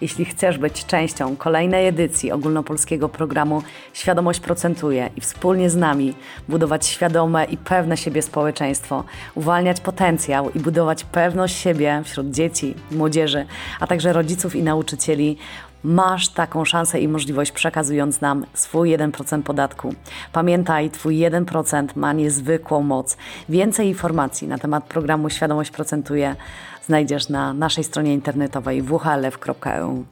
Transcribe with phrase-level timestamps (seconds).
[0.00, 3.62] Jeśli chcesz być częścią kolejnej edycji ogólnopolskiego programu
[3.92, 6.14] Świadomość Procentuje i wspólnie z nami
[6.48, 9.04] budować świadome i pewne siebie społeczeństwo,
[9.34, 13.46] uwalniać potencjał i budować pewność siebie wśród dzieci, młodzieży,
[13.80, 15.38] a także rodziców i nauczycieli,
[15.84, 19.94] Masz taką szansę i możliwość przekazując nam swój 1% podatku.
[20.32, 23.16] Pamiętaj, Twój 1% ma niezwykłą moc.
[23.48, 26.36] Więcej informacji na temat programu Świadomość Procentuje
[26.86, 30.04] znajdziesz na naszej stronie internetowej whlf.eu.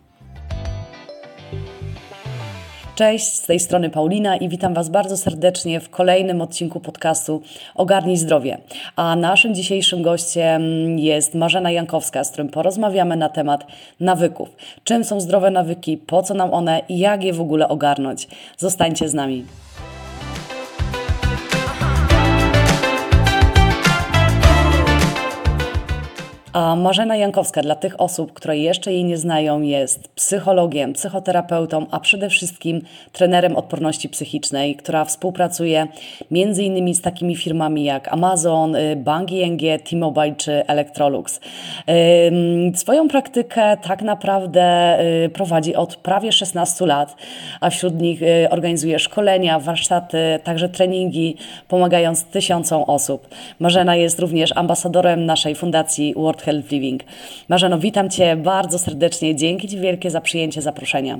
[2.95, 7.43] Cześć, z tej strony Paulina i witam Was bardzo serdecznie w kolejnym odcinku podcastu
[7.75, 8.59] Ogarnij Zdrowie.
[8.97, 10.63] A naszym dzisiejszym gościem
[10.99, 13.67] jest Marzena Jankowska, z którym porozmawiamy na temat
[14.01, 14.49] nawyków.
[14.85, 18.29] Czym są zdrowe nawyki, po co nam one i jak je w ogóle ogarnąć.
[18.57, 19.45] Zostańcie z nami.
[26.55, 32.01] A Marzena Jankowska, dla tych osób, które jeszcze jej nie znają, jest psychologiem, psychoterapeutą, a
[32.01, 35.87] przede wszystkim trenerem odporności psychicznej, która współpracuje
[36.31, 41.41] między innymi z takimi firmami jak Amazon, y, Bank ING, T-Mobile czy Electrolux.
[42.75, 47.17] Swoją praktykę tak naprawdę y, prowadzi od prawie 16 lat,
[47.61, 51.37] a wśród nich y, organizuje szkolenia, warsztaty, także treningi,
[51.69, 53.29] pomagając tysiącom osób.
[53.59, 57.03] Marzena jest również ambasadorem naszej fundacji World Health Living.
[57.49, 59.37] Marzeno, witam Cię bardzo serdecznie.
[59.37, 61.19] Dzięki Ci wielkie za przyjęcie zaproszenia.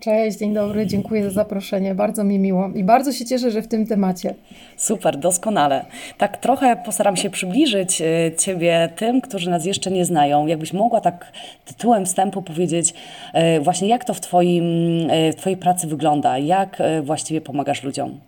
[0.00, 3.68] Cześć, dzień dobry, dziękuję za zaproszenie, bardzo mi miło i bardzo się cieszę, że w
[3.68, 4.34] tym temacie.
[4.76, 5.84] Super, doskonale.
[6.18, 10.46] Tak trochę postaram się przybliżyć y, Ciebie tym, którzy nas jeszcze nie znają.
[10.46, 11.32] Jakbyś mogła tak
[11.64, 12.94] tytułem wstępu powiedzieć
[13.56, 14.64] y, właśnie jak to w, twoim,
[15.10, 18.20] y, w Twojej pracy wygląda, jak właściwie pomagasz ludziom?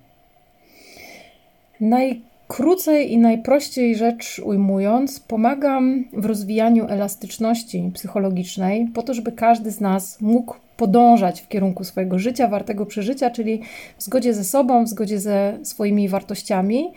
[1.81, 9.71] Naj Krócej i najprościej rzecz ujmując, pomagam w rozwijaniu elastyczności psychologicznej, po to, żeby każdy
[9.71, 13.61] z nas mógł podążać w kierunku swojego życia, wartego przeżycia, czyli
[13.99, 16.93] w zgodzie ze sobą, w zgodzie ze swoimi wartościami.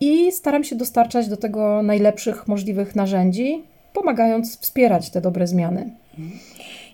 [0.00, 3.62] I staram się dostarczać do tego najlepszych możliwych narzędzi,
[3.92, 5.90] pomagając wspierać te dobre zmiany.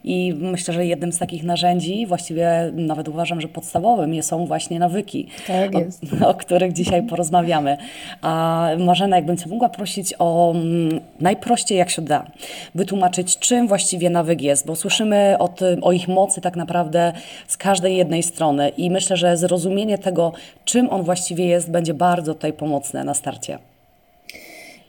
[0.04, 5.26] I myślę, że jednym z takich narzędzi, właściwie nawet uważam, że podstawowym są właśnie nawyki,
[5.46, 6.04] tak jest.
[6.22, 7.76] O, o, których dzisiaj porozmawiamy.
[8.22, 12.26] A Marzena, jakbym Cię mogła prosić o mm, najprościej jak się da,
[12.74, 17.12] wytłumaczyć, czym właściwie nawyk jest, bo słyszymy o, tym, o ich mocy tak naprawdę
[17.48, 20.32] z każdej jednej strony i myślę, że zrozumienie tego,
[20.64, 23.71] czym on właściwie jest, będzie bardzo tutaj pomocne na starcie.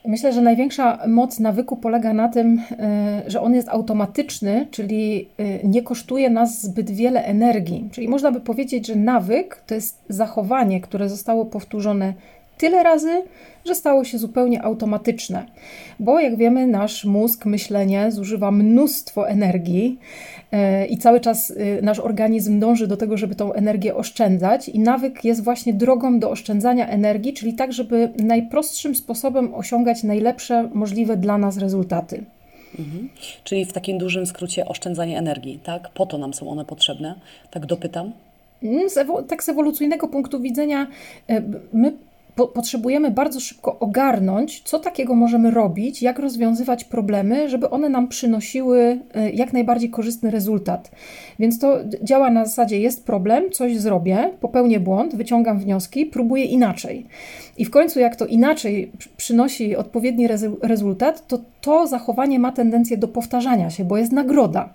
[0.05, 5.67] Myślę, że największa moc nawyku polega na tym, e, że on jest automatyczny, czyli e,
[5.67, 7.89] nie kosztuje nas zbyt wiele energii.
[7.91, 12.13] Czyli można by powiedzieć, że nawyk to jest zachowanie, które zostało powtórzone
[12.57, 13.23] tyle razy,
[13.65, 15.45] że stało się zupełnie automatyczne.
[15.99, 19.99] Bo jak wiemy, nasz mózg, myślenie zużywa mnóstwo energii
[20.51, 24.79] e, i cały czas e, nasz organizm dąży do tego, żeby tą energię oszczędzać, i
[24.79, 31.17] nawyk jest właśnie drogą do oszczędzania energii, czyli tak, żeby najprostszym sposobem osiągać najlepsze możliwe
[31.17, 32.23] dla nas rezultaty.
[32.79, 33.09] Mhm.
[33.43, 35.89] Czyli w takim dużym skrócie oszczędzanie energii, tak?
[35.89, 37.15] Po to nam są one potrzebne?
[37.51, 38.11] Tak dopytam.
[38.63, 40.87] Mm, z tak z ewolucyjnego punktu widzenia,
[41.29, 41.41] e,
[41.73, 41.93] my
[42.35, 48.07] po, potrzebujemy bardzo szybko ogarnąć, co takiego możemy robić, jak rozwiązywać problemy, żeby one nam
[48.07, 50.91] przynosiły e, jak najbardziej korzystny rezultat.
[51.39, 57.05] Więc to działa na zasadzie: jest problem, coś zrobię, popełnię błąd, wyciągam wnioski, próbuję inaczej.
[57.57, 60.27] I w końcu, jak to inaczej przynosi odpowiedni
[60.61, 64.73] rezultat, to to zachowanie ma tendencję do powtarzania się, bo jest nagroda.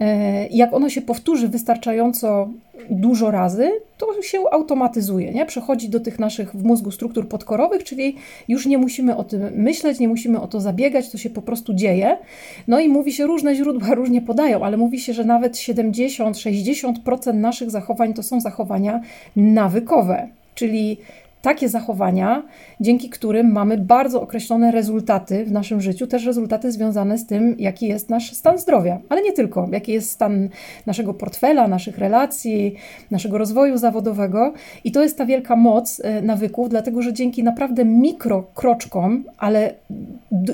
[0.00, 2.48] E, jak ono się powtórzy wystarczająco
[2.90, 5.46] dużo razy, to się automatyzuje, nie?
[5.46, 8.16] przechodzi do tych naszych w mózgu struktur podkorowych, czyli
[8.48, 11.74] już nie musimy o tym myśleć, nie musimy o to zabiegać, to się po prostu
[11.74, 12.18] dzieje.
[12.68, 17.70] No i mówi się, różne źródła różnie podają, ale mówi się, że nawet 70-60% naszych
[17.70, 19.00] zachowań to są zachowania
[19.36, 20.98] nawykowe, czyli
[21.46, 22.42] takie zachowania,
[22.80, 27.86] dzięki którym mamy bardzo określone rezultaty w naszym życiu, też rezultaty związane z tym, jaki
[27.86, 30.48] jest nasz stan zdrowia, ale nie tylko, jaki jest stan
[30.86, 32.74] naszego portfela, naszych relacji,
[33.10, 34.52] naszego rozwoju zawodowego.
[34.84, 39.74] I to jest ta wielka moc e, nawyków, dlatego że dzięki naprawdę mikrokroczkom, ale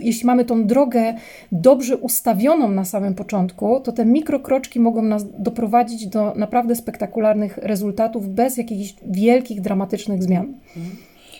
[0.00, 1.14] jeśli mamy tą drogę
[1.52, 8.28] dobrze ustawioną na samym początku, to te mikrokroczki mogą nas doprowadzić do naprawdę spektakularnych rezultatów
[8.28, 10.46] bez jakichś wielkich, dramatycznych zmian.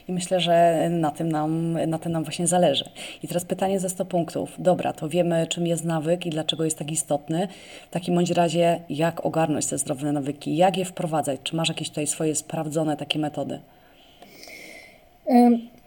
[0.08, 2.84] I myślę, że na tym, nam, na tym nam właśnie zależy.
[3.22, 4.50] I teraz pytanie ze 100 punktów.
[4.58, 7.48] Dobra, to wiemy, czym jest nawyk i dlaczego jest tak istotny.
[7.90, 11.40] W takim bądź razie, jak ogarnąć te zdrowe nawyki, jak je wprowadzać?
[11.42, 13.60] Czy masz jakieś tutaj swoje sprawdzone takie metody?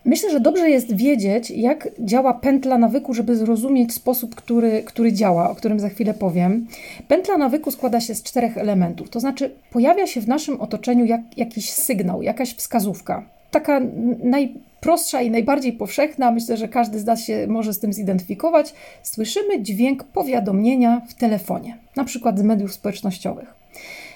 [0.05, 5.49] Myślę, że dobrze jest wiedzieć, jak działa pętla nawyku, żeby zrozumieć sposób, który, który działa,
[5.49, 6.67] o którym za chwilę powiem.
[7.07, 11.21] Pętla nawyku składa się z czterech elementów, to znaczy pojawia się w naszym otoczeniu jak,
[11.37, 13.25] jakiś sygnał, jakaś wskazówka.
[13.55, 13.81] Taka
[14.23, 18.73] najprostsza i najbardziej powszechna, myślę, że każdy z nas się może z tym zidentyfikować.
[19.03, 23.53] Słyszymy dźwięk powiadomienia w telefonie, na przykład z mediów społecznościowych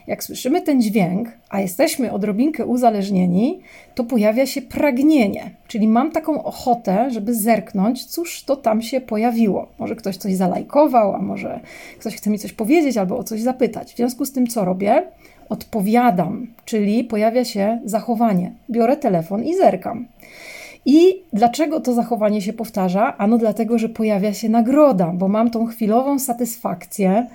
[0.10, 3.60] jak słyszymy ten dźwięk, a jesteśmy odrobinkę uzależnieni,
[3.96, 5.52] to pojawia się pragnienie.
[5.68, 9.68] Czyli mam taką ochotę, żeby zerknąć, cóż to tam się pojawiło.
[9.80, 11.60] Może ktoś coś zalajkował, a może
[12.00, 13.94] ktoś chce mi coś powiedzieć albo o coś zapytać.
[13.94, 15.04] W związku z tym, co robię?
[15.50, 18.54] Odpowiadam, czyli pojawia się zachowanie.
[18.70, 20.08] Biorę telefon i zerkam.
[20.92, 23.18] I dlaczego to zachowanie się powtarza?
[23.18, 27.28] Ano dlatego, że pojawia się nagroda, bo mam tą chwilową satysfakcję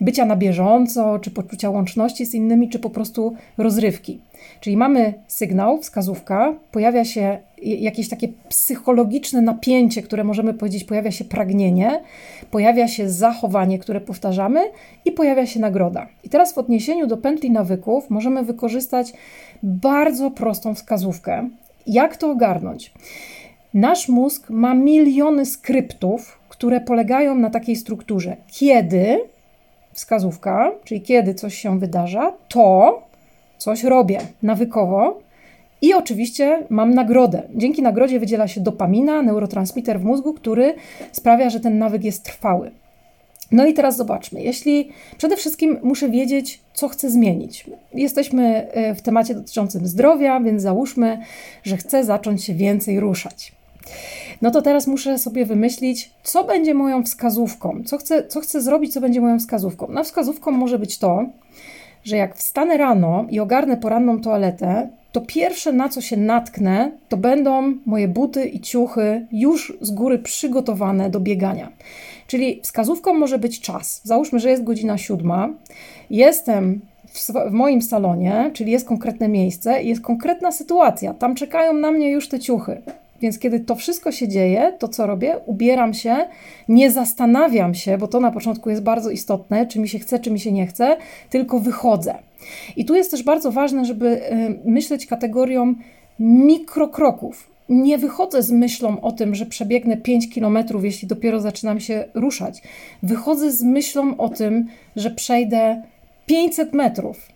[0.00, 4.20] bycia na bieżąco, czy poczucia łączności z innymi, czy po prostu rozrywki.
[4.60, 11.24] Czyli mamy sygnał, wskazówka, pojawia się jakieś takie psychologiczne napięcie, które możemy powiedzieć, pojawia się
[11.24, 12.00] pragnienie,
[12.50, 14.60] pojawia się zachowanie, które powtarzamy
[15.04, 16.06] i pojawia się nagroda.
[16.24, 19.12] I teraz w odniesieniu do pętli nawyków możemy wykorzystać
[19.62, 21.48] bardzo prostą wskazówkę,
[21.86, 22.92] jak to ogarnąć?
[23.74, 28.36] Nasz mózg ma miliony skryptów, które polegają na takiej strukturze.
[28.46, 29.20] Kiedy,
[29.92, 33.02] wskazówka, czyli kiedy coś się wydarza, to
[33.58, 35.20] coś robię nawykowo
[35.82, 37.42] i oczywiście mam nagrodę.
[37.54, 40.74] Dzięki nagrodzie wydziela się dopamina, neurotransmiter w mózgu, który
[41.12, 42.70] sprawia, że ten nawyk jest trwały.
[43.52, 44.42] No i teraz zobaczmy.
[44.42, 44.88] Jeśli
[45.18, 47.66] przede wszystkim muszę wiedzieć, co chcę zmienić.
[47.94, 51.18] Jesteśmy e, w temacie dotyczącym zdrowia, więc załóżmy,
[51.64, 53.52] że chcę zacząć się więcej ruszać.
[54.42, 58.92] No to teraz muszę sobie wymyślić, co będzie moją wskazówką, co chcę, co chcę zrobić,
[58.92, 59.88] co będzie moją wskazówką.
[59.88, 61.26] Na wskazówką może być to,
[62.04, 67.16] że jak wstanę rano i ogarnę poranną toaletę, to pierwsze na co się natknę, to
[67.16, 71.72] będą moje buty i ciuchy już z góry przygotowane do biegania.
[72.26, 74.00] Czyli wskazówką może być czas.
[74.04, 75.48] Załóżmy, że jest godzina siódma,
[76.10, 76.80] jestem
[77.12, 81.14] w, moim salonie, czyli jest konkretne miejsce jest konkretna sytuacja.
[81.14, 82.82] Tam czekają na mnie już te ciuchy.
[83.22, 85.36] Więc kiedy to wszystko się dzieje, to co robię?
[85.46, 86.16] Ubieram się,
[86.68, 90.30] nie zastanawiam się, bo to na początku jest bardzo istotne, czy mi się chce, czy
[90.30, 90.96] mi się nie chce,
[91.30, 92.14] tylko wychodzę.
[92.76, 95.74] I tu jest też bardzo ważne, żeby y, myśleć kategorią
[96.20, 102.04] mikrokroków nie wychodzę z myślą o tym, że przebiegnę 5 kilometrów, jeśli dopiero zaczynam się
[102.14, 102.62] ruszać.
[103.02, 104.66] Wychodzę z myślą o tym,
[104.96, 105.82] że przejdę
[106.26, 107.28] 500 metrów.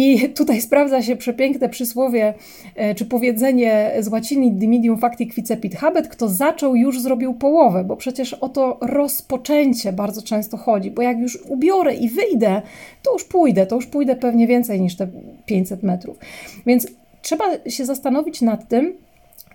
[0.00, 2.34] I tutaj sprawdza się przepiękne przysłowie
[2.76, 7.96] e, czy powiedzenie z łaciny dimidium facti quicepit habet, kto zaczął już zrobił połowę, bo
[7.96, 12.62] przecież o to rozpoczęcie bardzo często chodzi, bo jak już ubiorę i wyjdę,
[13.02, 15.08] to już pójdę, to już pójdę pewnie więcej niż te
[15.46, 16.18] 500 metrów.
[16.66, 16.86] Więc
[17.22, 18.94] trzeba się zastanowić nad tym,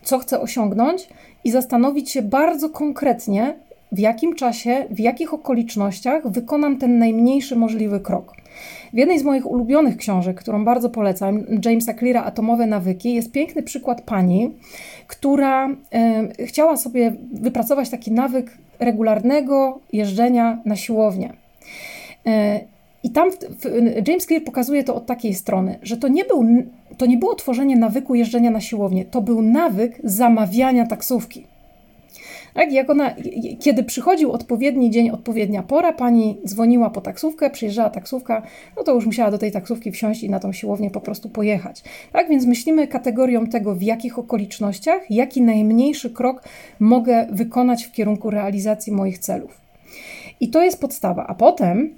[0.03, 1.09] co chcę osiągnąć
[1.43, 3.55] i zastanowić się bardzo konkretnie,
[3.95, 8.33] w jakim czasie, w jakich okolicznościach wykonam ten najmniejszy możliwy krok.
[8.93, 13.63] W jednej z moich ulubionych książek, którą bardzo polecam, Jamesa Cleara Atomowe nawyki, jest piękny
[13.63, 14.53] przykład pani,
[15.07, 15.69] która
[16.39, 21.33] y, chciała sobie wypracować taki nawyk regularnego jeżdżenia na siłownię.
[22.27, 22.31] Y,
[23.03, 23.29] i tam
[24.07, 26.45] James Clear pokazuje to od takiej strony, że to nie, był,
[26.97, 31.54] to nie było tworzenie nawyku jeżdżenia na siłownię, to był nawyk zamawiania taksówki.
[32.55, 33.15] Tak, jak ona,
[33.59, 38.41] kiedy przychodził odpowiedni dzień, odpowiednia pora, pani dzwoniła po taksówkę, przyjeżdżała taksówka,
[38.77, 41.83] no to już musiała do tej taksówki wsiąść i na tą siłownię po prostu pojechać.
[42.11, 46.43] Tak więc myślimy kategorią tego, w jakich okolicznościach, jaki najmniejszy krok
[46.79, 49.61] mogę wykonać w kierunku realizacji moich celów.
[50.39, 51.27] I to jest podstawa.
[51.27, 51.93] A potem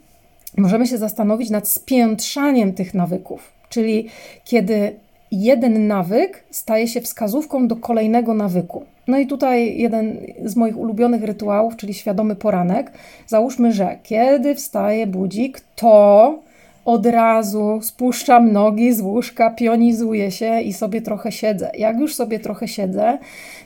[0.58, 4.08] możemy się zastanowić nad spiętrzaniem tych nawyków, czyli
[4.46, 4.96] kiedy
[5.32, 8.86] jeden nawyk staje się wskazówką do kolejnego nawyku.
[9.08, 12.92] No i tutaj jeden z moich ulubionych rytuałów, czyli świadomy poranek.
[13.28, 16.40] Załóżmy, że kiedy wstaje budzik, to
[16.86, 21.72] od razu spuszczam nogi z łóżka, pionizuję się i sobie trochę siedzę.
[21.78, 23.18] Jak już sobie trochę siedzę,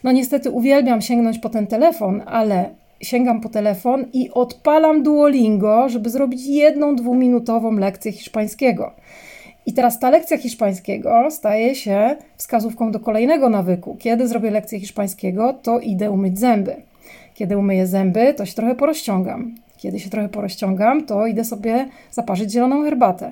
[0.03, 2.69] no niestety uwielbiam sięgnąć po ten telefon, ale
[3.01, 8.91] sięgam po telefon i odpalam Duolingo, żeby zrobić jedną dwuminutową lekcję hiszpańskiego.
[9.65, 13.95] I teraz ta lekcja hiszpańskiego staje się wskazówką do kolejnego nawyku.
[13.99, 16.75] Kiedy zrobię lekcję hiszpańskiego, to idę umyć zęby.
[17.33, 19.55] Kiedy umyję zęby, to się trochę porozciągam.
[19.77, 23.31] Kiedy się trochę porozciągam, to idę sobie zaparzyć zieloną herbatę.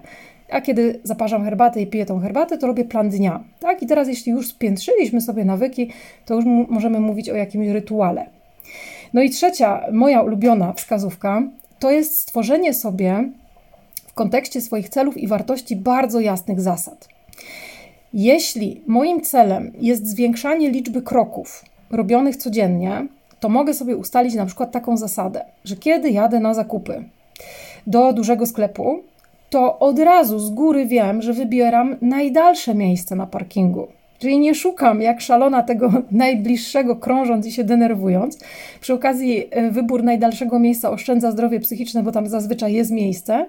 [0.51, 3.43] A kiedy zaparzam herbatę i piję tą herbatę, to robię plan dnia.
[3.59, 3.83] Tak?
[3.83, 5.89] I teraz, jeśli już spiętrzyliśmy sobie nawyki,
[6.25, 8.25] to już możemy mówić o jakimś rytuale.
[9.13, 11.43] No i trzecia, moja ulubiona wskazówka,
[11.79, 13.29] to jest stworzenie sobie
[14.19, 17.07] kontekście swoich celów i wartości bardzo jasnych zasad.
[18.13, 23.07] Jeśli moim celem jest zwiększanie liczby kroków robionych codziennie,
[23.39, 27.03] to mogę sobie ustalić na przykład taką zasadę, że kiedy jadę na zakupy
[27.87, 29.03] do dużego sklepu,
[29.49, 33.87] to od razu z góry wiem, że wybieram najdalsze miejsce na parkingu.
[34.19, 38.39] Czyli nie szukam jak szalona tego najbliższego, krążąc i się denerwując.
[38.81, 43.45] Przy okazji e, wybór najdalszego miejsca oszczędza zdrowie psychiczne, bo tam zazwyczaj jest miejsce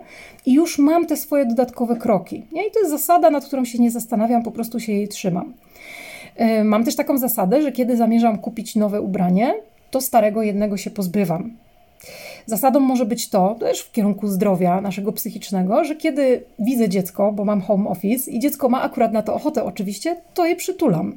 [0.47, 2.37] i już mam te swoje dodatkowe kroki.
[2.37, 5.53] I to jest zasada, nad którą się nie zastanawiam, po prostu się jej trzymam.
[6.37, 9.55] E, mam też taką zasadę, że kiedy zamierzam kupić nowe ubranie,
[9.91, 11.51] to starego jednego się pozbywam.
[12.51, 17.45] Zasadą może być to, też w kierunku zdrowia naszego psychicznego, że kiedy widzę dziecko, bo
[17.45, 21.17] mam home office i dziecko ma akurat na to ochotę oczywiście, to je przytulam.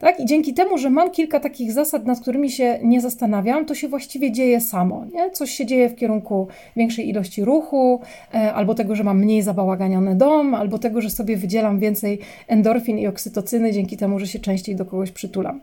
[0.00, 0.20] Tak?
[0.20, 3.88] I dzięki temu, że mam kilka takich zasad, nad którymi się nie zastanawiam, to się
[3.88, 5.04] właściwie dzieje samo.
[5.14, 5.30] Nie?
[5.30, 8.00] Coś się dzieje w kierunku większej ilości ruchu,
[8.34, 12.98] e, albo tego, że mam mniej zabałaganiony dom, albo tego, że sobie wydzielam więcej endorfin
[12.98, 15.60] i oksytocyny dzięki temu, że się częściej do kogoś przytulam.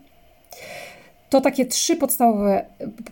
[1.30, 2.64] To takie trzy podstawowe,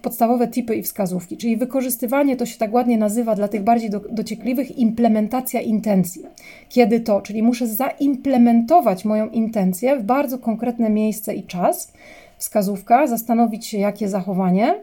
[0.02, 4.78] podstawowe i wskazówki, czyli wykorzystywanie, to się tak ładnie nazywa dla tych bardziej do, dociekliwych,
[4.78, 6.22] implementacja intencji.
[6.68, 7.20] Kiedy to?
[7.20, 11.92] Czyli muszę zaimplementować moją intencję w bardzo konkretne miejsce i czas,
[12.38, 14.74] wskazówka, zastanowić się, jakie zachowanie.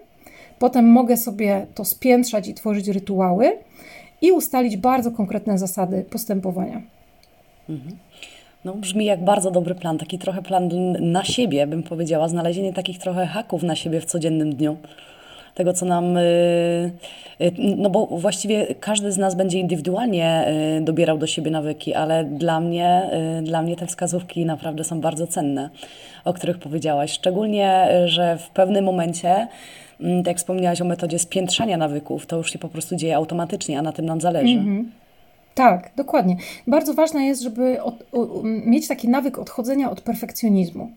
[0.59, 3.51] Potem mogę sobie to spiętrzać i tworzyć rytuały
[4.21, 6.81] i ustalić bardzo konkretne zasady postępowania.
[7.69, 7.97] Mhm.
[8.65, 12.99] No, brzmi jak bardzo dobry plan, taki trochę plan na siebie, bym powiedziała, znalezienie takich
[12.99, 14.77] trochę haków na siebie w codziennym dniu.
[15.55, 16.17] Tego, co nam.
[16.17, 16.91] Y,
[17.41, 20.45] y, no bo właściwie każdy z nas będzie indywidualnie
[20.77, 23.09] y, dobierał do siebie nawyki, ale dla mnie,
[23.43, 25.69] dla mnie te wskazówki naprawdę są bardzo cenne,
[26.25, 27.11] o których powiedziałaś.
[27.11, 29.47] Szczególnie, że w pewnym momencie
[30.01, 33.79] mm, tak jak wspomniałaś o metodzie spiętrzania nawyków, to już się po prostu dzieje automatycznie,
[33.79, 34.53] a na tym nam zależy.
[34.53, 35.02] Mm -hmm.
[35.55, 36.37] Tak, dokładnie.
[36.67, 38.03] Bardzo ważne jest, żeby od,
[38.65, 40.91] mieć taki nawyk odchodzenia od perfekcjonizmu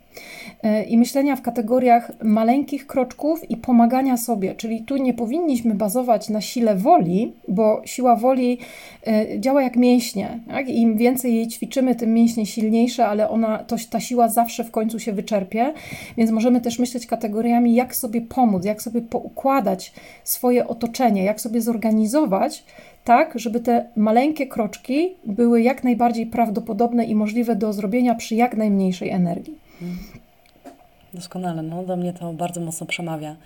[0.63, 4.55] e, i myślenia w kategoriach maleńkich kroczków i pomagania sobie.
[4.55, 8.59] Czyli tu nie powinniśmy bazować na sile woli, bo siła woli
[9.07, 10.41] e, działa jak mięśnie.
[10.49, 10.69] Tak?
[10.69, 14.99] Im więcej jej ćwiczymy, tym mięśnie silniejsze, ale ona, to, ta siła zawsze w końcu
[14.99, 15.73] się wyczerpie.
[16.17, 19.93] Więc możemy też myśleć kategoriami, jak sobie pomóc, jak sobie poukładać
[20.25, 22.65] swoje otoczenie, jak sobie zorganizować
[23.07, 28.57] tak, żeby te maleńkie kroczki były jak najbardziej prawdopodobne i możliwe do zrobienia przy jak
[28.57, 29.55] najmniejszej energii.
[31.15, 33.37] Doskonale, no do mnie to bardzo mocno przemawia.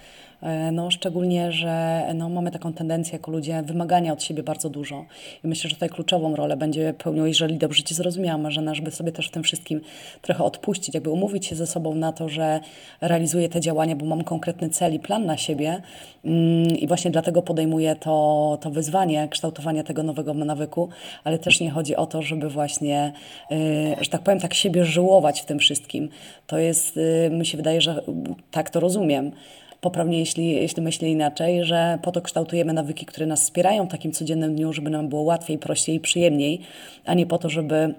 [0.43, 5.05] E, no, szczególnie, że no, mamy taką tendencję jako ludzie wymagania od siebie bardzo dużo.
[5.45, 9.13] I myślę, że tutaj kluczową rolę będzie pełnił, jeżeli dobrze Cię zrozumiałam, Marzena, żeby sobie
[9.13, 9.81] też w tym wszystkim
[10.23, 12.61] trochę odpuścić, jakby umówić się ze sobą na to, że
[13.01, 15.83] realizuję te działania, bo mam konkretny cel i plan na siebie
[16.25, 20.89] mm, i właśnie dlatego podejmuję to, to wyzwanie kształtowania tego nowego nawyku,
[21.25, 23.13] ale też nie chodzi o to, żeby właśnie,
[23.53, 26.09] y, że tak powiem, tak siebie żyłować w tym wszystkim.
[26.47, 28.03] To jest, y, mi się wydaje, że
[28.51, 29.33] tak to rozumiem,
[29.81, 34.13] poprawnie, jeśli, jeśli myślę inaczej, że po to kształtujemy nawyki, które nas wspierają w takim
[34.13, 36.61] codziennym dniu, żeby nam było łatwiej, prościej i przyjemniej,
[37.05, 37.95] a nie po to, żeby,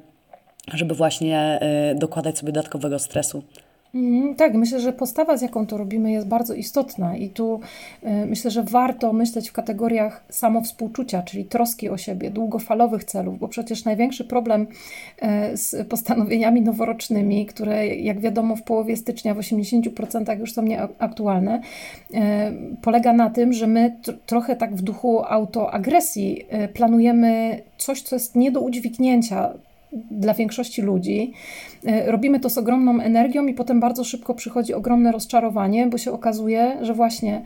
[0.73, 1.59] żeby właśnie
[1.91, 3.43] y, dokładać sobie dodatkowego stresu.
[3.95, 7.60] Mhm, tak, myślę, że postawa, z jaką to robimy, jest bardzo istotna i tu
[8.03, 13.48] y, myślę, że warto myśleć w kategoriach samowspółczucia, czyli troski o siebie, długofalowych celów, bo
[13.48, 14.67] przecież największy problem
[15.51, 21.62] y, z postanowieniami noworocznymi, które jak wiadomo w połowie stycznia w 80% już są nieaktualne,
[22.13, 22.17] y,
[22.81, 23.95] polega na tym, że my
[24.25, 29.53] trochę tak w duchu autoagresji y, planujemy coś, co jest nie do udźwignięcia
[30.12, 31.33] dla większości ludzi.
[31.86, 36.12] E, robimy to z ogromną energią i potem bardzo szybko przychodzi ogromne rozczarowanie, bo się
[36.12, 37.41] okazuje, że właśnie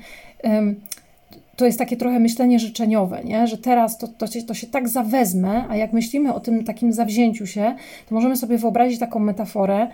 [1.56, 3.48] to jest takie trochę myślenie życzeniowe, nie?
[3.48, 6.94] że teraz to, to, się, to się tak zawezmę, a jak myślimy o tym takim
[6.94, 7.76] zawzięciu się,
[8.10, 9.88] to możemy sobie wyobrazić taką metaforę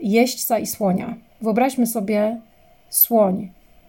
[0.00, 1.14] jeźdźca i słonia.
[1.40, 2.40] Wyobraźmy sobie
[2.90, 3.48] słoń,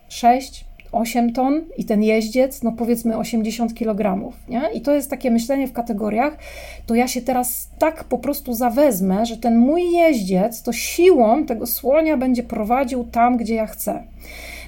[0.10, 4.32] 6, 8 ton i ten jeździec, no powiedzmy 80 kg.
[4.50, 4.62] Nie?
[4.74, 6.38] I to jest takie myślenie w kategoriach,
[6.86, 11.66] to ja się teraz tak po prostu zawezmę, że ten mój jeździec to siłą tego
[11.66, 14.04] słonia będzie prowadził tam, gdzie ja chcę.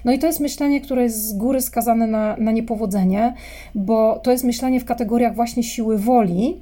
[0.06, 3.34] No i to jest myślenie, które jest z góry skazane na, na niepowodzenie,
[3.76, 6.62] bo to jest myślenie w kategoriach właśnie siły woli,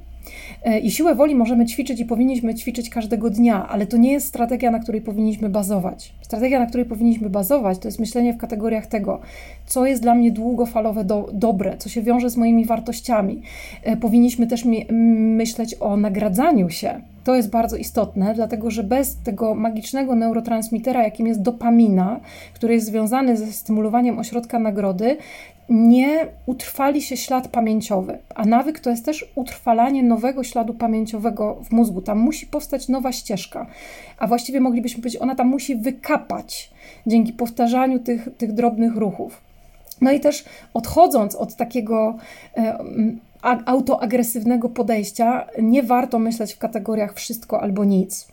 [0.82, 4.70] I siłę woli możemy ćwiczyć i powinniśmy ćwiczyć każdego dnia, ale to nie jest strategia,
[4.70, 6.14] na której powinniśmy bazować.
[6.22, 9.20] Strategia, na której powinniśmy bazować, to jest myślenie w kategoriach tego,
[9.66, 13.42] co jest dla mnie długofalowe do, dobre, co się wiąże z moimi wartościami.
[13.82, 14.86] E, powinniśmy też mi,
[15.36, 17.00] myśleć o nagradzaniu się.
[17.24, 22.20] To jest bardzo istotne, dlatego że bez tego magicznego neurotransmitera, jakim jest dopamina,
[22.54, 25.16] który jest związany ze stymulowaniem ośrodka nagrody,
[25.68, 28.18] nie utrwali się ślad pamięciowy.
[28.34, 32.02] A nawyk to jest też utrwalanie nowego śladu pamięciowego w mózgu.
[32.02, 33.66] Tam musi powstać nowa ścieżka,
[34.18, 36.70] a właściwie moglibyśmy powiedzieć, ona tam musi wykapać
[37.06, 39.40] dzięki powtarzaniu tych, tych drobnych ruchów.
[40.00, 40.44] No i też
[40.74, 42.16] odchodząc od takiego
[42.56, 42.78] e,
[43.66, 48.28] autoagresywnego podejścia, nie warto myśleć w kategoriach wszystko albo nic.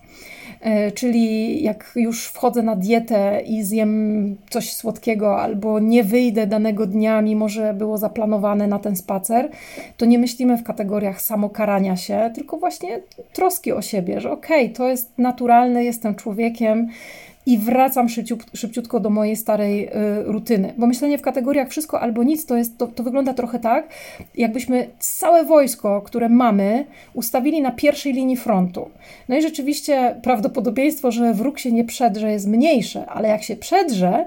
[0.66, 6.86] E, czyli jak już wchodzę na dietę i zjem coś słodkiego, albo nie wyjdę danego
[6.86, 9.50] dnia, mimo że było zaplanowane na ten spacer,
[9.98, 13.02] to nie myślimy w kategoriach samokarania się, tylko właśnie
[13.34, 16.90] troski o siebie, że okej, okay, to jest naturalne, jestem człowiekiem
[17.46, 18.08] i wracam
[18.54, 19.92] szybciutko do mojej starej y,
[20.24, 20.74] rutyny.
[20.78, 23.90] Bo myślenie w kategoriach wszystko albo nic to, jest, to, to wygląda trochę tak,
[24.36, 28.90] jakbyśmy całe wojsko, które mamy, ustawili na pierwszej linii frontu.
[29.30, 34.26] No i rzeczywiście prawdopodobieństwo, że wróg się nie przedrze jest mniejsze, ale jak się przedrze,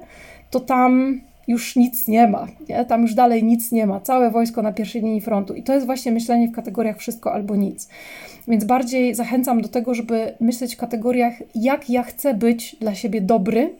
[0.51, 2.47] to tam już nic nie ma.
[2.69, 2.85] Nie?
[2.85, 4.01] Tam już dalej nic nie ma.
[4.01, 5.55] Całe wojsko na pierwszej linii frontu.
[5.55, 7.89] I to jest właśnie myślenie w kategoriach wszystko albo nic.
[8.49, 13.21] Więc bardziej zachęcam do tego, żeby myśleć w kategoriach, jak ja chcę być dla siebie
[13.21, 13.75] dobry,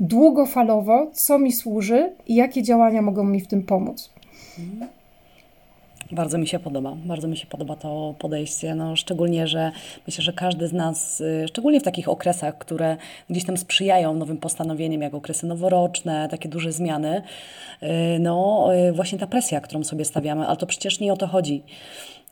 [0.00, 4.10] długofalowo, co mi służy i jakie działania mogą mi w tym pomóc.
[6.14, 9.72] Bardzo mi się podoba, bardzo mi się podoba to podejście, no, szczególnie, że
[10.06, 12.96] myślę, że każdy z nas, y, szczególnie w takich okresach, które
[13.30, 17.22] gdzieś tam sprzyjają nowym postanowieniom, jak okresy noworoczne, takie duże zmiany,
[17.82, 17.86] y,
[18.20, 21.62] no y, właśnie ta presja, którą sobie stawiamy, ale to przecież nie o to chodzi.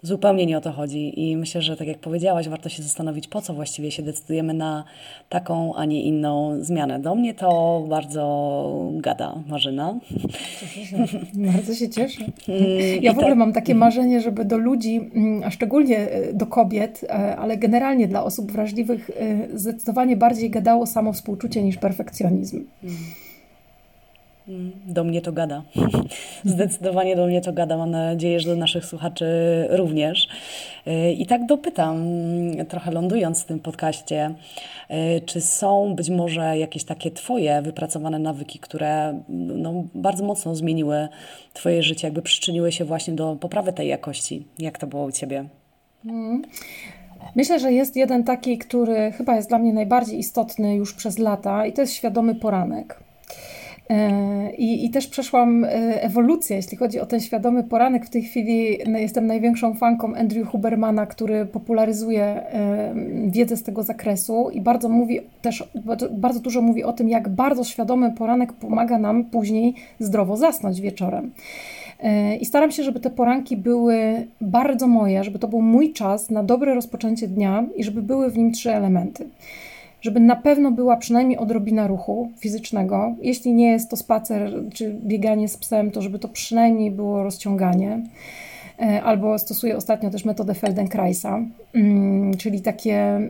[0.04, 3.42] Zupełnie nie o to chodzi i myślę, że tak jak powiedziałaś, warto się zastanowić, po
[3.42, 4.84] co właściwie się decydujemy na
[5.28, 6.98] taką, a nie inną zmianę.
[6.98, 9.98] Do mnie to bardzo gada Marzyna.
[11.52, 12.24] Bardzo się cieszę.
[12.48, 13.38] Mm, ja w ogóle tak.
[13.38, 18.08] mam takie marzenie, żeby do ludzi, mm, a szczególnie e, do kobiet, e, ale generalnie
[18.08, 22.64] dla osób wrażliwych, e, zdecydowanie bardziej gadało samo współczucie niż perfekcjonizm.
[24.86, 25.62] Do mnie to gada.
[26.44, 27.76] Zdecydowanie do mnie to gada.
[27.76, 29.26] Mam nadzieję, że do naszych słuchaczy
[29.70, 30.28] również.
[30.86, 32.06] Y, I tak dopytam,
[32.68, 34.34] trochę lądując w tym podcaście,
[34.90, 41.08] y, czy są być może jakieś takie Twoje wypracowane nawyki, które no, bardzo mocno zmieniły
[41.52, 44.46] Twoje życie, jakby przyczyniły się właśnie do poprawy tej jakości?
[44.58, 45.44] Jak to było u Ciebie?
[46.04, 46.42] Mm.
[47.36, 51.66] Myślę, że jest jeden taki, który chyba jest dla mnie najbardziej istotny już przez lata,
[51.66, 53.11] i to jest świadomy poranek.
[53.90, 55.68] E, I, I, też przeszłam e,
[56.02, 58.06] ewolucję, jeśli chodzi o ten świadomy poranek.
[58.06, 62.94] W tej chwili jestem największą fanką Andrew Hubermana, który popularyzuje e,
[63.26, 65.64] wiedzę z tego zakresu i bardzo mówi też,
[66.10, 71.30] bardzo dużo mówi o tym, jak bardzo świadomy poranek pomaga nam później zdrowo zasnąć wieczorem.
[72.40, 76.42] I staram się, żeby te poranki były bardzo moje, żeby to był mój czas na
[76.42, 79.28] dobre rozpoczęcie dnia i żeby były w nim trzy elementy
[80.02, 83.14] żeby na pewno była przynajmniej odrobina ruchu fizycznego.
[83.22, 88.02] Jeśli nie jest to spacer czy bieganie z psem, to żeby to przynajmniej było rozciąganie.
[88.80, 91.40] E, albo stosuję ostatnio też metodę Feldenkraisa,
[91.74, 93.20] mm, czyli takie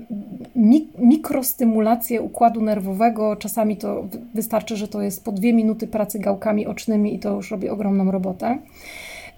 [0.99, 3.37] mikrostymulacje układu nerwowego.
[3.37, 4.05] Czasami to
[4.35, 8.11] wystarczy, że to jest po dwie minuty pracy gałkami ocznymi i to już robi ogromną
[8.11, 8.59] robotę.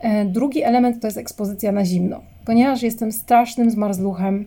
[0.01, 2.21] E, drugi element to jest ekspozycja na zimno.
[2.45, 4.45] Ponieważ jestem strasznym zmarzluchem,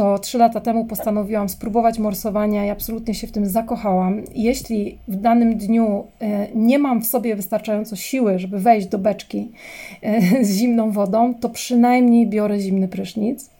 [0.00, 4.22] to trzy lata temu postanowiłam spróbować morsowania i absolutnie się w tym zakochałam.
[4.34, 9.48] Jeśli w danym dniu e, nie mam w sobie wystarczająco siły, żeby wejść do beczki
[10.02, 13.50] e, z zimną wodą, to przynajmniej biorę zimny prysznic.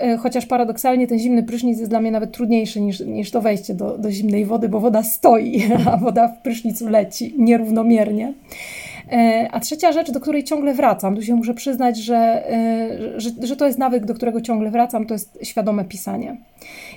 [0.00, 3.74] E, chociaż paradoksalnie ten zimny prysznic jest dla mnie nawet trudniejszy niż, niż to wejście
[3.74, 8.32] do, do zimnej wody, bo woda stoi, a woda w prysznicu leci nierównomiernie.
[9.12, 13.30] E, a trzecia rzecz, do której ciągle wracam, tu się muszę przyznać, że, e, że,
[13.42, 16.36] że to jest nawyk, do którego ciągle wracam, to jest świadome pisanie.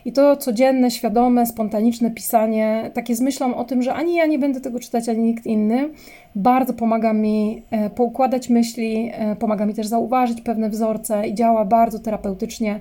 [0.05, 4.39] I to codzienne, świadome, spontaniczne pisanie, takie z myślą o tym, że ani ja nie
[4.39, 5.89] będę tego czytać, ani nikt inny,
[6.35, 11.99] bardzo pomaga mi e, poukładać myśli, pomaga mi też zauważyć pewne wzorce i działa bardzo
[11.99, 12.79] terapeutycznie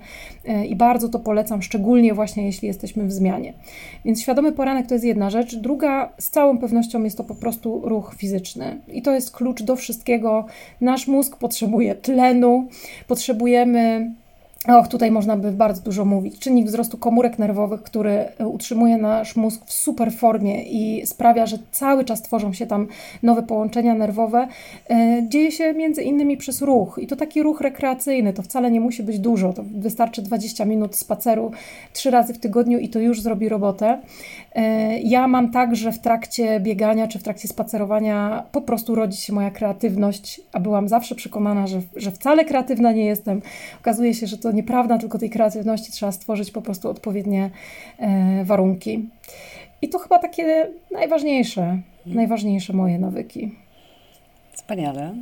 [0.68, 3.52] i bardzo to polecam, szczególnie właśnie jeśli jesteśmy w zmianie.
[4.04, 5.56] Więc świadomy poranek to jest jedna rzecz.
[5.56, 8.80] Druga, z całą pewnością jest to po prostu ruch fizyczny.
[8.92, 10.46] I to jest klucz do wszystkiego.
[10.80, 12.68] Nasz mózg potrzebuje tlenu,
[13.08, 14.10] potrzebujemy
[14.68, 16.38] Och, tutaj można by bardzo dużo mówić.
[16.38, 21.58] Czynnik wzrostu komórek nerwowych, który e, utrzymuje nasz mózg w super formie i sprawia, że
[21.72, 22.86] cały czas tworzą się tam
[23.22, 24.48] nowe połączenia nerwowe,
[24.90, 26.98] e, dzieje się między innymi przez ruch.
[27.02, 29.52] I to taki ruch rekreacyjny, to wcale nie musi być dużo.
[29.52, 31.50] To wystarczy 20 minut spaceru
[31.92, 33.98] trzy razy w tygodniu i to już zrobi robotę.
[34.56, 39.16] E, ja mam tak, że w trakcie biegania czy w trakcie spacerowania po prostu rodzi
[39.16, 43.42] się moja kreatywność, a byłam zawsze przekonana, że, że wcale kreatywna nie jestem.
[43.80, 47.50] Okazuje się, że to nieprawda, tylko tej kreatywności trzeba stworzyć po prostu odpowiednie
[47.98, 49.08] e, warunki.
[49.82, 53.54] I to chyba takie najważniejsze, najważniejsze moje nawyki.
[54.52, 55.14] Wspaniale.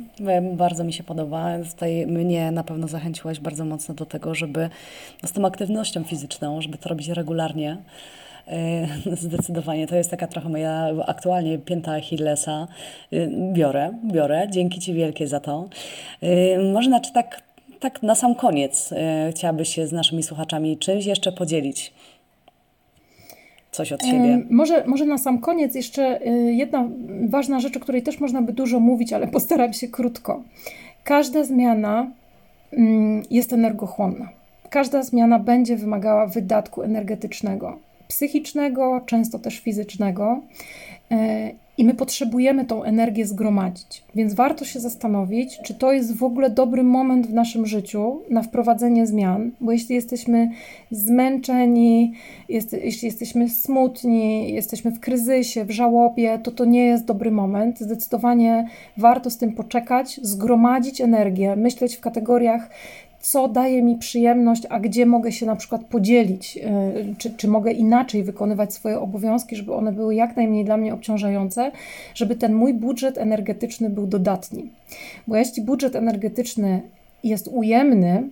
[0.53, 1.45] Bardzo mi się podoba.
[1.71, 4.69] Tutaj mnie na pewno zachęciłaś bardzo mocno do tego, żeby
[5.23, 7.77] no, z tą aktywnością fizyczną, żeby to robić regularnie.
[8.47, 12.67] E, zdecydowanie to jest taka trochę moja aktualnie pięta Achillesa.
[13.13, 14.47] E, biorę, biorę.
[14.49, 15.69] Dzięki Ci wielkie za to.
[16.73, 17.41] Może znaczy tak
[17.79, 21.93] tak na sam koniec e, chciałabyś się z naszymi słuchaczami czymś jeszcze podzielić?
[23.71, 24.41] Coś od siebie.
[24.49, 26.89] Może, może na sam koniec jeszcze e, jedna
[27.29, 30.43] ważna rzecz, o której też można by dużo mówić, ale postaram się krótko.
[31.03, 32.11] Każda zmiana
[32.73, 34.29] mm, jest energochłonna.
[34.69, 40.41] Każda zmiana będzie wymagała wydatku energetycznego, psychicznego, często też fizycznego.
[41.11, 44.03] E, i my potrzebujemy tą energię zgromadzić.
[44.15, 48.41] Więc warto się zastanowić, czy to jest w ogóle dobry moment w naszym życiu na
[48.41, 50.51] wprowadzenie zmian, bo jeśli jesteśmy
[50.91, 52.13] zmęczeni,
[52.49, 57.79] jest, jeśli jesteśmy smutni, jesteśmy w kryzysie, w żałobie, to to nie jest dobry moment.
[57.79, 62.69] Zdecydowanie warto z tym poczekać, zgromadzić energię, myśleć w kategoriach
[63.25, 67.71] co daje mi przyjemność, a gdzie mogę się na przykład podzielić, y, czy, czy mogę
[67.71, 71.71] inaczej wykonywać swoje obowiązki, żeby one były jak najmniej dla mnie obciążające,
[72.15, 74.69] żeby ten mój budżet energetyczny był dodatni.
[75.27, 76.81] Bo jeśli budżet energetyczny
[77.23, 78.23] jest ujemny,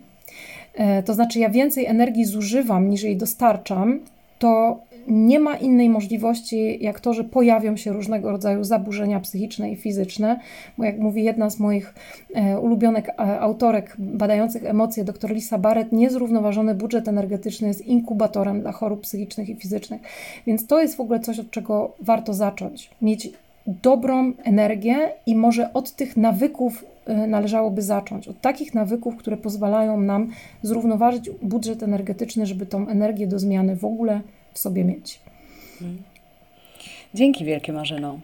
[1.00, 4.00] y, to znaczy ja więcej energii zużywam niż jej dostarczam,
[4.40, 9.76] to nie ma innej możliwości, jak to, że pojawią się różnego rodzaju zaburzenia psychiczne i
[9.76, 10.40] fizyczne,
[10.78, 11.94] bo jak mówi jedna z moich
[12.36, 18.72] e, ulubionych e, autorek badających emocje, dr Lisa Barrett, niezrównoważony budżet energetyczny jest inkubatorem dla
[18.72, 20.02] chorób psychicznych i fizycznych.
[20.48, 22.90] Więc to jest w ogóle coś, od czego warto zacząć.
[23.02, 23.30] Mieć
[23.68, 28.28] dobrą energię i może od tych nawyków e, należałoby zacząć.
[28.28, 33.86] Od takich nawyków, które pozwalają nam zrównoważyć budżet energetyczny, żeby tą energię do zmiany w
[33.86, 34.22] ogóle
[34.54, 35.20] w sobie mieć.
[37.14, 38.20] Dzięki wielkie Marzeno.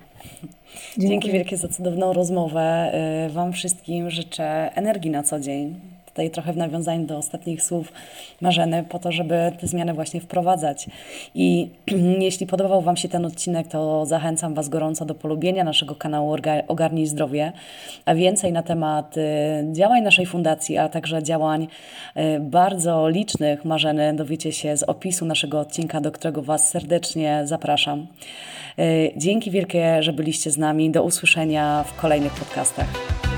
[0.98, 1.10] Dziękuję.
[1.10, 2.92] Dzięki wielkie za cudowną rozmowę.
[3.28, 5.80] Y, Wam wszystkim życzę energii na co dzień,
[6.20, 7.94] tutaj trochę w nawiązaniu do ostatnich słów
[8.42, 10.88] Marzeny, po to, żeby te zmiany właśnie wprowadzać.
[11.36, 11.70] I
[12.30, 16.36] jeśli podobał Wam się ten odcinek, to zachęcam Was gorąco do polubienia naszego kanału
[16.68, 17.52] Ogarnij Zdrowie,
[18.06, 19.22] a więcej na temat y,
[19.72, 21.68] działań naszej fundacji, a także działań
[22.18, 28.08] y, bardzo licznych Marzeny dowiecie się z opisu naszego odcinka, do którego Was serdecznie zapraszam.
[28.80, 30.92] Y, dzięki wielkie, że byliście z nami.
[30.92, 33.29] Do usłyszenia w kolejnych podcastach.